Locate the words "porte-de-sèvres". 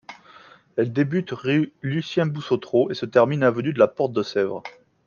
3.87-4.63